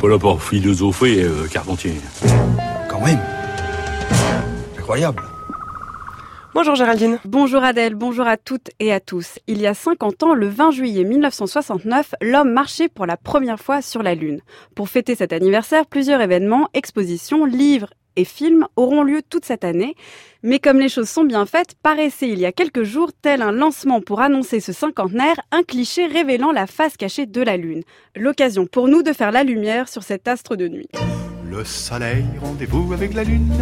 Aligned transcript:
pas 0.00 0.08
là 0.08 0.18
pour 0.18 0.42
philosopher, 0.42 1.24
euh, 1.24 1.46
Carpentier. 1.46 1.92
Quand 2.88 3.04
même. 3.04 3.18
Incroyable. 4.78 5.22
Bonjour 6.54 6.74
Géraldine. 6.74 7.18
Bonjour 7.26 7.62
Adèle, 7.62 7.94
bonjour 7.94 8.26
à 8.26 8.38
toutes 8.38 8.70
et 8.80 8.92
à 8.92 9.00
tous. 9.00 9.38
Il 9.46 9.60
y 9.60 9.66
a 9.66 9.74
50 9.74 10.22
ans, 10.22 10.34
le 10.34 10.48
20 10.48 10.70
juillet 10.70 11.04
1969, 11.04 12.14
l'homme 12.22 12.50
marchait 12.50 12.88
pour 12.88 13.04
la 13.04 13.18
première 13.18 13.60
fois 13.60 13.82
sur 13.82 14.02
la 14.02 14.14
Lune. 14.14 14.40
Pour 14.74 14.88
fêter 14.88 15.14
cet 15.14 15.34
anniversaire, 15.34 15.86
plusieurs 15.86 16.20
événements, 16.20 16.68
expositions, 16.72 17.44
livres 17.44 17.90
et 18.16 18.24
films 18.24 18.66
auront 18.76 19.02
lieu 19.02 19.22
toute 19.28 19.44
cette 19.44 19.64
année. 19.64 19.94
Mais 20.42 20.58
comme 20.58 20.78
les 20.78 20.88
choses 20.88 21.08
sont 21.08 21.24
bien 21.24 21.46
faites, 21.46 21.74
paraissait 21.82 22.28
il 22.28 22.38
y 22.38 22.46
a 22.46 22.52
quelques 22.52 22.82
jours, 22.82 23.10
tel 23.20 23.42
un 23.42 23.52
lancement 23.52 24.00
pour 24.00 24.20
annoncer 24.20 24.60
ce 24.60 24.72
cinquantenaire, 24.72 25.40
un 25.52 25.62
cliché 25.62 26.06
révélant 26.06 26.52
la 26.52 26.66
face 26.66 26.96
cachée 26.96 27.26
de 27.26 27.42
la 27.42 27.56
Lune. 27.56 27.82
L'occasion 28.16 28.66
pour 28.66 28.88
nous 28.88 29.02
de 29.02 29.12
faire 29.12 29.32
la 29.32 29.44
lumière 29.44 29.88
sur 29.88 30.02
cet 30.02 30.28
astre 30.28 30.56
de 30.56 30.68
nuit. 30.68 30.88
Le 31.50 31.64
soleil, 31.64 32.24
rendez-vous 32.40 32.92
avec 32.92 33.12
la 33.12 33.24
lune. 33.24 33.52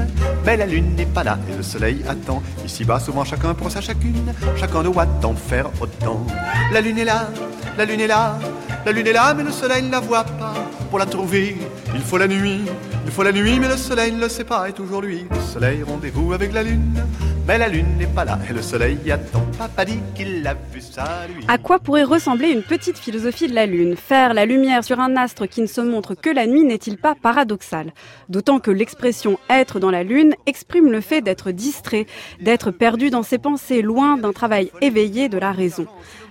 Mais 0.44 0.58
la 0.58 0.66
lune 0.66 0.94
n'est 0.94 1.06
pas 1.06 1.24
là 1.24 1.38
et 1.50 1.56
le 1.56 1.62
soleil 1.62 2.04
attend. 2.06 2.42
Ici-bas, 2.62 3.00
souvent 3.00 3.24
chacun 3.24 3.54
pour 3.54 3.70
sa 3.70 3.80
chacune. 3.80 4.34
Chacun 4.56 4.82
doit 4.82 5.06
en 5.24 5.34
faire 5.34 5.70
autant. 5.80 6.26
La 6.70 6.82
lune 6.82 6.98
est 6.98 7.06
là, 7.06 7.30
la 7.78 7.86
lune 7.86 8.00
est 8.00 8.06
là, 8.06 8.38
la 8.84 8.92
lune 8.92 9.06
est 9.06 9.12
là, 9.14 9.32
mais 9.32 9.42
le 9.42 9.50
soleil 9.50 9.84
ne 9.84 9.90
la 9.90 10.00
voit 10.00 10.24
pas. 10.24 10.52
Pour 10.90 10.98
la 10.98 11.06
trouver, 11.06 11.56
il 11.94 12.00
faut 12.02 12.18
la 12.18 12.28
nuit. 12.28 12.60
Il 13.08 13.14
faut 13.14 13.22
la 13.22 13.32
nuit, 13.32 13.58
mais 13.58 13.68
le 13.68 13.78
soleil 13.78 14.12
ne 14.12 14.20
le 14.20 14.28
sait 14.28 14.44
pas, 14.44 14.68
et 14.68 14.74
toujours 14.74 15.00
lui. 15.00 15.24
Le 15.30 15.40
soleil, 15.40 15.82
rendez-vous 15.82 16.34
avec 16.34 16.52
la 16.52 16.62
lune. 16.62 17.02
Mais 17.46 17.56
la 17.56 17.66
lune 17.66 17.96
n'est 17.96 18.06
pas 18.06 18.26
là 18.26 18.38
et 18.46 18.52
le 18.52 18.60
soleil 18.60 18.98
attend. 19.10 19.42
Papa 19.56 19.86
dit 19.86 20.00
qu'il 20.14 20.46
a 20.46 20.52
vu 20.52 20.82
ça, 20.82 21.26
lui. 21.34 21.42
À 21.48 21.56
quoi 21.56 21.78
pourrait 21.78 22.04
ressembler 22.04 22.50
une 22.50 22.62
petite 22.62 22.98
philosophie 22.98 23.48
de 23.48 23.54
la 23.54 23.64
Lune? 23.64 23.96
Faire 23.96 24.34
la 24.34 24.44
lumière 24.44 24.84
sur 24.84 25.00
un 25.00 25.16
astre 25.16 25.46
qui 25.46 25.62
ne 25.62 25.66
se 25.66 25.80
montre 25.80 26.14
que 26.14 26.28
la 26.28 26.46
nuit 26.46 26.64
n'est-il 26.64 26.98
pas 26.98 27.14
paradoxal? 27.14 27.94
D'autant 28.28 28.58
que 28.58 28.70
l'expression 28.70 29.38
être 29.48 29.80
dans 29.80 29.90
la 29.90 30.02
Lune 30.02 30.34
exprime 30.44 30.92
le 30.92 31.00
fait 31.00 31.22
d'être 31.22 31.50
distrait, 31.50 32.06
d'être 32.42 32.70
perdu 32.70 33.08
dans 33.08 33.22
ses 33.22 33.38
pensées, 33.38 33.80
loin 33.80 34.18
d'un 34.18 34.34
travail 34.34 34.70
éveillé 34.82 35.30
de 35.30 35.38
la 35.38 35.52
raison. 35.52 35.86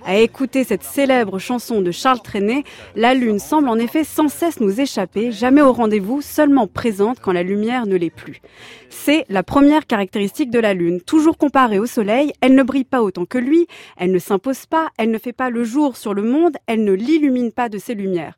À 0.05 0.17
écouter 0.17 0.63
cette 0.63 0.83
célèbre 0.83 1.39
chanson 1.39 1.81
de 1.81 1.91
Charles 1.91 2.21
Trenet, 2.21 2.63
la 2.95 3.13
Lune 3.13 3.39
semble 3.39 3.67
en 3.67 3.77
effet 3.77 4.03
sans 4.03 4.29
cesse 4.29 4.59
nous 4.59 4.79
échapper, 4.79 5.31
jamais 5.31 5.61
au 5.61 5.73
rendez-vous, 5.73 6.21
seulement 6.21 6.67
présente 6.67 7.19
quand 7.19 7.33
la 7.33 7.43
lumière 7.43 7.87
ne 7.87 7.95
l'est 7.95 8.09
plus. 8.09 8.41
C'est 8.89 9.25
la 9.29 9.43
première 9.43 9.85
caractéristique 9.85 10.49
de 10.49 10.59
la 10.59 10.73
Lune. 10.73 11.01
Toujours 11.01 11.37
comparée 11.37 11.79
au 11.79 11.85
Soleil, 11.85 12.31
elle 12.41 12.55
ne 12.55 12.63
brille 12.63 12.85
pas 12.85 13.01
autant 13.01 13.25
que 13.25 13.37
lui, 13.37 13.67
elle 13.97 14.11
ne 14.11 14.19
s'impose 14.19 14.65
pas, 14.65 14.89
elle 14.97 15.11
ne 15.11 15.17
fait 15.17 15.33
pas 15.33 15.49
le 15.49 15.63
jour 15.63 15.97
sur 15.97 16.13
le 16.13 16.23
monde, 16.23 16.55
elle 16.67 16.83
ne 16.83 16.93
l'illumine 16.93 17.51
pas 17.51 17.69
de 17.69 17.77
ses 17.77 17.95
lumières. 17.95 18.37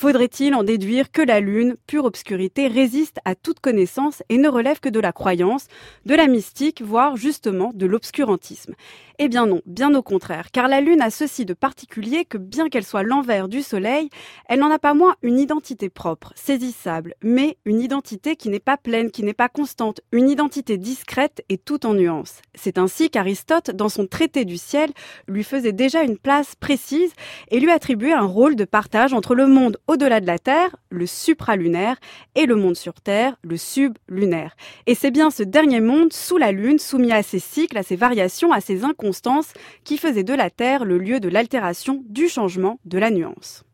Faudrait-il 0.00 0.54
en 0.54 0.62
déduire 0.62 1.10
que 1.10 1.22
la 1.22 1.40
Lune, 1.40 1.74
pure 1.88 2.04
obscurité, 2.04 2.68
résiste 2.68 3.18
à 3.24 3.34
toute 3.34 3.58
connaissance 3.58 4.22
et 4.28 4.38
ne 4.38 4.48
relève 4.48 4.78
que 4.78 4.88
de 4.88 5.00
la 5.00 5.10
croyance, 5.10 5.66
de 6.06 6.14
la 6.14 6.28
mystique, 6.28 6.82
voire 6.82 7.16
justement 7.16 7.72
de 7.74 7.84
l'obscurantisme? 7.84 8.76
Eh 9.18 9.26
bien 9.26 9.46
non, 9.46 9.60
bien 9.66 9.92
au 9.96 10.02
contraire, 10.02 10.52
car 10.52 10.68
la 10.68 10.80
Lune 10.80 11.00
a 11.00 11.10
ceci 11.10 11.44
de 11.44 11.52
particulier 11.52 12.24
que 12.24 12.38
bien 12.38 12.68
qu'elle 12.68 12.84
soit 12.84 13.02
l'envers 13.02 13.48
du 13.48 13.62
Soleil, 13.62 14.10
elle 14.48 14.60
n'en 14.60 14.70
a 14.70 14.78
pas 14.78 14.94
moins 14.94 15.16
une 15.22 15.40
identité 15.40 15.88
propre, 15.88 16.32
saisissable, 16.36 17.16
mais 17.24 17.56
une 17.64 17.80
identité 17.80 18.36
qui 18.36 18.48
n'est 18.48 18.60
pas 18.60 18.76
pleine, 18.76 19.10
qui 19.10 19.24
n'est 19.24 19.32
pas 19.32 19.48
constante, 19.48 20.00
une 20.12 20.30
identité 20.30 20.78
discrète 20.78 21.42
et 21.48 21.58
tout 21.58 21.84
en 21.84 21.94
nuances. 21.94 22.42
C'est 22.54 22.78
ainsi 22.78 23.10
qu'Aristote, 23.10 23.72
dans 23.72 23.88
son 23.88 24.06
traité 24.06 24.44
du 24.44 24.58
ciel, 24.58 24.92
lui 25.26 25.42
faisait 25.42 25.72
déjà 25.72 26.04
une 26.04 26.18
place 26.18 26.54
précise 26.54 27.10
et 27.50 27.58
lui 27.58 27.72
attribuait 27.72 28.12
un 28.12 28.22
rôle 28.22 28.54
de 28.54 28.64
partage 28.64 29.12
entre 29.12 29.34
le 29.34 29.48
monde 29.48 29.78
au-delà 29.88 30.20
de 30.20 30.26
la 30.26 30.38
Terre, 30.38 30.76
le 30.90 31.06
supralunaire, 31.06 31.96
et 32.34 32.46
le 32.46 32.54
monde 32.54 32.76
sur 32.76 32.94
Terre, 33.00 33.36
le 33.42 33.56
sublunaire. 33.56 34.54
Et 34.86 34.94
c'est 34.94 35.10
bien 35.10 35.30
ce 35.30 35.42
dernier 35.42 35.80
monde, 35.80 36.12
sous 36.12 36.36
la 36.36 36.52
Lune, 36.52 36.78
soumis 36.78 37.12
à 37.12 37.22
ses 37.22 37.40
cycles, 37.40 37.78
à 37.78 37.82
ses 37.82 37.96
variations, 37.96 38.52
à 38.52 38.60
ses 38.60 38.84
inconstances, 38.84 39.52
qui 39.84 39.98
faisait 39.98 40.22
de 40.22 40.34
la 40.34 40.50
Terre 40.50 40.84
le 40.84 40.98
lieu 40.98 41.18
de 41.18 41.28
l'altération, 41.28 42.04
du 42.06 42.28
changement, 42.28 42.78
de 42.84 42.98
la 42.98 43.10
nuance. 43.10 43.64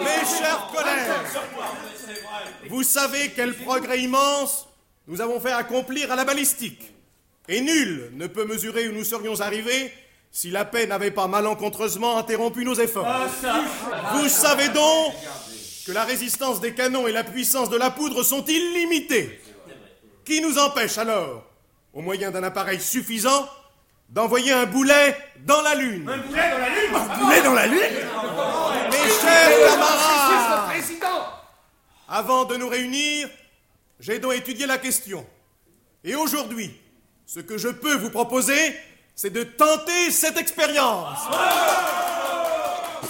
Mes 0.00 0.26
chers 0.26 0.70
collègues, 0.74 2.70
vous 2.70 2.82
savez 2.82 3.30
quel 3.36 3.54
progrès 3.54 4.00
immense 4.00 4.66
nous 5.06 5.20
avons 5.20 5.38
fait 5.38 5.52
accomplir 5.52 6.10
à 6.10 6.16
la 6.16 6.24
balistique. 6.24 6.94
Et 7.48 7.60
nul 7.60 8.10
ne 8.14 8.26
peut 8.26 8.46
mesurer 8.46 8.88
où 8.88 8.92
nous 8.92 9.04
serions 9.04 9.40
arrivés 9.40 9.92
si 10.32 10.50
la 10.50 10.64
paix 10.64 10.86
n'avait 10.86 11.10
pas 11.10 11.28
malencontreusement 11.28 12.16
interrompu 12.16 12.64
nos 12.64 12.74
efforts. 12.74 13.06
Vous 14.14 14.28
savez 14.28 14.70
donc 14.70 15.12
que 15.86 15.92
la 15.92 16.04
résistance 16.04 16.60
des 16.60 16.72
canons 16.74 17.06
et 17.06 17.12
la 17.12 17.22
puissance 17.22 17.68
de 17.68 17.76
la 17.76 17.90
poudre 17.90 18.22
sont 18.22 18.44
illimitées. 18.46 19.40
Qui 20.24 20.40
nous 20.40 20.58
empêche 20.58 20.96
alors, 20.96 21.44
au 21.92 22.00
moyen 22.00 22.30
d'un 22.30 22.42
appareil 22.44 22.80
suffisant, 22.80 23.46
d'envoyer 24.08 24.52
un 24.52 24.64
boulet 24.64 25.16
dans 25.44 25.60
la 25.60 25.74
Lune? 25.74 26.08
Un 26.08 26.18
boulet 26.18 26.50
dans 26.50 26.58
la 26.58 26.68
Lune? 26.68 26.94
Un 26.94 27.18
boulet 27.18 27.42
dans 27.42 27.52
la 27.54 27.66
Lune? 27.66 27.80
Mes 28.90 29.10
chers 29.20 29.70
camarades 29.70 30.82
Avant 32.08 32.44
de 32.46 32.56
nous 32.56 32.68
réunir, 32.68 33.28
j'ai 34.00 34.18
donc 34.18 34.34
étudié 34.34 34.66
la 34.66 34.78
question. 34.78 35.26
Et 36.04 36.14
aujourd'hui, 36.14 36.74
ce 37.26 37.40
que 37.40 37.58
je 37.58 37.68
peux 37.68 37.96
vous 37.96 38.10
proposer, 38.10 38.74
c'est 39.14 39.32
de 39.32 39.42
tenter 39.42 40.10
cette 40.10 40.38
expérience. 40.38 41.18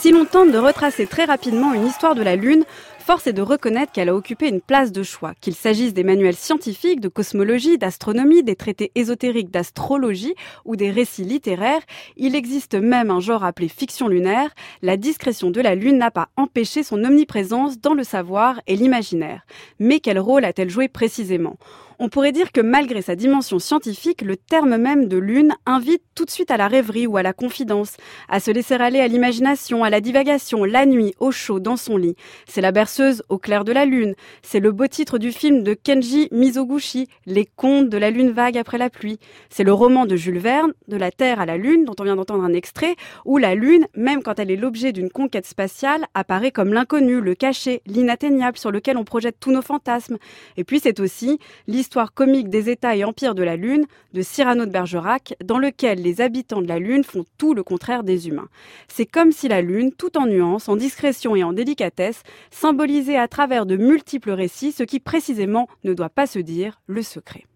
Si 0.01 0.11
l'on 0.11 0.25
tente 0.25 0.51
de 0.51 0.59
retracer 0.59 1.07
très 1.07 1.25
rapidement 1.25 1.75
une 1.75 1.87
histoire 1.87 2.15
de 2.15 2.23
la 2.23 2.35
Lune, 2.35 2.65
force 3.03 3.27
est 3.27 3.35
de 3.35 3.43
reconnaître 3.43 3.93
qu'elle 3.93 4.09
a 4.09 4.15
occupé 4.15 4.49
une 4.49 4.63
place 4.63 4.93
de 4.93 5.03
choix, 5.03 5.35
qu'il 5.41 5.55
s'agisse 5.55 5.93
des 5.93 6.05
manuels 6.05 6.37
scientifiques, 6.37 7.01
de 7.01 7.09
cosmologie, 7.09 7.77
d'astronomie, 7.77 8.43
des 8.43 8.57
traités 8.57 8.93
ésotériques 8.95 9.51
d'astrologie 9.51 10.35
ou 10.65 10.77
des 10.77 10.91
récits 10.91 11.25
littéraires. 11.25 11.83
Il 12.17 12.35
existe 12.35 12.75
même 12.75 13.11
un 13.11 13.21
genre 13.21 13.45
appelé 13.45 13.69
fiction 13.69 14.09
lunaire. 14.09 14.55
La 14.81 14.97
discrétion 14.97 15.51
de 15.51 15.61
la 15.61 15.75
Lune 15.75 15.99
n'a 15.99 16.11
pas 16.11 16.29
empêché 16.37 16.83
son 16.83 17.05
omniprésence 17.05 17.79
dans 17.79 17.95
le 17.95 18.05
savoir 18.05 18.61
et 18.67 18.77
l'imaginaire. 18.77 19.43
Mais 19.79 20.01
quel 20.01 20.19
rôle 20.19 20.45
a-t-elle 20.45 20.71
joué 20.71 20.89
précisément? 20.89 21.57
On 21.99 22.09
pourrait 22.09 22.33
dire 22.33 22.51
que 22.51 22.61
malgré 22.61 23.01
sa 23.01 23.15
dimension 23.15 23.61
scientifique, 23.61 24.23
le 24.23 24.37
terme 24.37 24.77
même 24.77 25.07
de 25.07 25.19
lune 25.19 25.55
invite 25.67 26.03
tout 26.17 26.25
de 26.25 26.31
suite 26.31 26.51
à 26.51 26.57
la 26.57 26.67
rêverie 26.67 27.07
ou 27.07 27.17
à 27.17 27.23
la 27.23 27.33
confidence, 27.33 27.97
à 28.29 28.41
se 28.41 28.51
laisser 28.51 28.75
aller 28.75 28.99
à 28.99 29.07
l'imagination, 29.07 29.85
à 29.85 29.91
la 29.91 30.01
divagation, 30.01 30.65
la 30.65 30.85
nuit, 30.85 31.15
au 31.21 31.31
chaud, 31.31 31.61
dans 31.61 31.77
son 31.77 31.97
lit. 31.97 32.17
C'est 32.49 32.61
la 32.61 32.73
berceuse 32.73 32.92
au 33.29 33.39
clair 33.39 33.65
de 33.65 33.73
la 33.73 33.85
lune. 33.85 34.15
C'est 34.43 34.61
le 34.61 34.73
beau 34.73 34.87
titre 34.87 35.19
du 35.19 35.31
film 35.31 35.63
de 35.63 35.75
Kenji 35.75 36.29
Mizoguchi, 36.33 37.09
Les 37.27 37.47
contes 37.47 37.89
de 37.89 37.99
la 37.99 38.11
lune 38.11 38.31
vague 38.31 38.59
après 38.59 38.79
la 38.79 38.91
pluie. 38.91 39.19
C'est 39.49 39.65
le 39.65 39.73
roman 39.73 40.07
de 40.07 40.17
Jules 40.17 40.39
Verne, 40.39 40.73
De 40.89 40.97
la 40.97 41.13
Terre 41.13 41.41
à 41.41 41.47
la 41.47 41.57
Lune, 41.57 41.85
dont 41.85 41.95
on 42.01 42.05
vient 42.05 42.17
d'entendre 42.17 42.43
un 42.43 42.53
extrait, 42.53 42.97
où 43.25 43.39
la 43.39 43.55
lune, 43.55 43.87
même 43.95 44.23
quand 44.23 44.39
elle 44.39 44.51
est 44.51 44.57
l'objet 44.57 44.93
d'une 44.93 45.11
conquête 45.11 45.47
spatiale, 45.47 46.07
apparaît 46.15 46.51
comme 46.51 46.73
l'inconnu, 46.73 47.21
le 47.21 47.35
caché, 47.35 47.83
l'inatteignable 47.87 48.59
sur 48.59 48.73
lequel 48.73 48.97
on 48.97 49.05
projette 49.05 49.37
tous 49.39 49.53
nos 49.53 49.63
fantasmes. 49.63 50.19
Et 50.57 50.65
puis 50.65 50.81
c'est 50.81 50.99
aussi 50.99 51.39
l'histoire 51.69 51.93
Histoire 51.93 52.15
comique 52.15 52.49
des 52.49 52.71
États 52.71 52.97
et 52.97 53.05
empires 53.05 53.35
de 53.35 53.43
la 53.43 53.55
Lune 53.55 53.85
de 54.15 54.23
Cyrano 54.23 54.65
de 54.65 54.71
Bergerac, 54.71 55.35
dans 55.45 55.59
lequel 55.59 56.01
les 56.01 56.23
habitants 56.23 56.63
de 56.63 56.67
la 56.67 56.79
Lune 56.79 57.05
font 57.05 57.27
tout 57.37 57.53
le 57.53 57.63
contraire 57.63 58.03
des 58.03 58.29
humains. 58.29 58.49
C'est 58.89 59.05
comme 59.05 59.31
si 59.31 59.47
la 59.47 59.61
Lune, 59.61 59.93
tout 59.93 60.17
en 60.17 60.27
nuances, 60.27 60.71
en 60.71 60.77
discrétion 60.77 61.37
et 61.37 61.45
en 61.45 61.53
délicatesse, 61.53 62.23
symbolisait 62.51 62.81
à 62.82 63.28
travers 63.28 63.65
de 63.65 63.76
multiples 63.76 64.32
récits 64.32 64.72
ce 64.72 64.82
qui 64.82 64.98
précisément 64.98 65.69
ne 65.84 65.94
doit 65.94 66.09
pas 66.09 66.26
se 66.26 66.41
dire, 66.41 66.81
le 66.87 67.03
secret. 67.03 67.47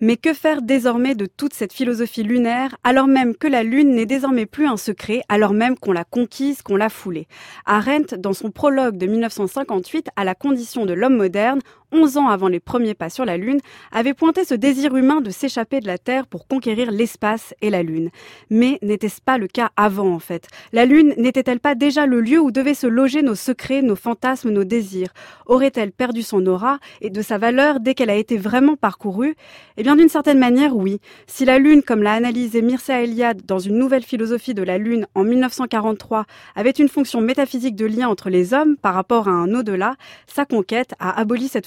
Mais 0.00 0.18
que 0.18 0.34
faire 0.34 0.60
désormais 0.60 1.14
de 1.14 1.24
toute 1.24 1.54
cette 1.54 1.72
philosophie 1.72 2.24
lunaire, 2.24 2.76
alors 2.84 3.06
même 3.06 3.34
que 3.34 3.46
la 3.46 3.62
Lune 3.62 3.94
n'est 3.94 4.04
désormais 4.04 4.44
plus 4.44 4.66
un 4.66 4.76
secret, 4.76 5.22
alors 5.30 5.54
même 5.54 5.78
qu'on 5.78 5.92
l'a 5.92 6.04
conquise, 6.04 6.60
qu'on 6.60 6.76
l'a 6.76 6.90
foulée? 6.90 7.26
Arendt, 7.64 8.16
dans 8.18 8.34
son 8.34 8.50
prologue 8.50 8.98
de 8.98 9.06
1958 9.06 10.08
à 10.16 10.24
la 10.24 10.34
condition 10.34 10.84
de 10.84 10.92
l'homme 10.92 11.16
moderne, 11.16 11.60
11 11.94 12.16
ans 12.16 12.28
avant 12.28 12.48
les 12.48 12.58
premiers 12.58 12.94
pas 12.94 13.08
sur 13.08 13.24
la 13.24 13.36
Lune, 13.36 13.60
avait 13.92 14.14
pointé 14.14 14.44
ce 14.44 14.54
désir 14.54 14.96
humain 14.96 15.20
de 15.20 15.30
s'échapper 15.30 15.78
de 15.78 15.86
la 15.86 15.96
Terre 15.96 16.26
pour 16.26 16.48
conquérir 16.48 16.90
l'espace 16.90 17.54
et 17.62 17.70
la 17.70 17.84
Lune. 17.84 18.10
Mais 18.50 18.78
n'était-ce 18.82 19.20
pas 19.20 19.38
le 19.38 19.46
cas 19.46 19.70
avant 19.76 20.12
en 20.12 20.18
fait? 20.18 20.48
La 20.72 20.84
Lune 20.84 21.14
n'était-elle 21.16 21.60
pas 21.60 21.76
déjà 21.76 22.06
le 22.06 22.20
lieu 22.20 22.40
où 22.40 22.50
devaient 22.50 22.74
se 22.74 22.88
loger 22.88 23.22
nos 23.22 23.36
secrets, 23.36 23.80
nos 23.80 23.96
fantasmes, 23.96 24.50
nos 24.50 24.64
désirs? 24.64 25.14
Aurait-elle 25.46 25.92
perdu 25.92 26.22
son 26.22 26.44
aura 26.46 26.78
et 27.00 27.10
de 27.10 27.22
sa 27.22 27.38
valeur 27.38 27.78
dès 27.78 27.94
qu'elle 27.94 28.10
a 28.10 28.16
été 28.16 28.36
vraiment 28.36 28.76
parcourue? 28.76 29.36
Eh 29.76 29.84
bien 29.84 29.94
d'une 29.94 30.08
certaine 30.08 30.38
manière 30.38 30.76
oui. 30.76 31.00
Si 31.28 31.44
la 31.44 31.58
Lune, 31.58 31.82
comme 31.82 32.02
l'a 32.02 32.14
analysé 32.14 32.60
Mircea 32.60 33.02
Eliade 33.02 33.42
dans 33.46 33.60
une 33.60 33.78
nouvelle 33.78 34.02
philosophie 34.02 34.54
de 34.54 34.62
la 34.62 34.78
Lune 34.78 35.06
en 35.14 35.22
1943, 35.22 36.26
avait 36.56 36.70
une 36.70 36.88
fonction 36.88 37.20
métaphysique 37.20 37.76
de 37.76 37.86
lien 37.86 38.08
entre 38.08 38.30
les 38.30 38.52
hommes 38.52 38.76
par 38.76 38.94
rapport 38.94 39.28
à 39.28 39.32
un 39.32 39.54
au-delà, 39.54 39.96
sa 40.26 40.44
conquête 40.44 40.94
a 40.98 41.18
aboli 41.18 41.48
cette 41.48 41.66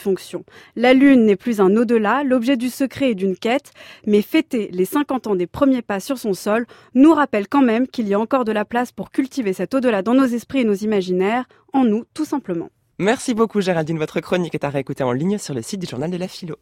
La 0.75 0.93
Lune 0.93 1.25
n'est 1.25 1.35
plus 1.35 1.59
un 1.59 1.75
au-delà, 1.75 2.23
l'objet 2.23 2.57
du 2.57 2.69
secret 2.69 3.11
et 3.11 3.15
d'une 3.15 3.37
quête, 3.37 3.71
mais 4.05 4.21
fêter 4.21 4.69
les 4.71 4.85
50 4.85 5.27
ans 5.27 5.35
des 5.35 5.47
premiers 5.47 5.81
pas 5.81 5.99
sur 5.99 6.17
son 6.17 6.33
sol 6.33 6.65
nous 6.93 7.13
rappelle 7.13 7.47
quand 7.47 7.61
même 7.61 7.87
qu'il 7.87 8.07
y 8.07 8.13
a 8.13 8.19
encore 8.19 8.45
de 8.45 8.51
la 8.51 8.65
place 8.65 8.91
pour 8.91 9.11
cultiver 9.11 9.53
cet 9.53 9.73
au-delà 9.73 10.01
dans 10.01 10.13
nos 10.13 10.25
esprits 10.25 10.59
et 10.59 10.65
nos 10.65 10.73
imaginaires, 10.73 11.45
en 11.73 11.83
nous 11.83 12.05
tout 12.13 12.25
simplement. 12.25 12.69
Merci 12.99 13.33
beaucoup 13.33 13.61
Géraldine, 13.61 13.99
votre 13.99 14.19
chronique 14.19 14.55
est 14.55 14.63
à 14.63 14.69
réécouter 14.69 15.03
en 15.03 15.11
ligne 15.11 15.37
sur 15.37 15.53
le 15.53 15.61
site 15.61 15.79
du 15.79 15.87
journal 15.87 16.09
de 16.09 16.17
la 16.17 16.27
philo. 16.27 16.55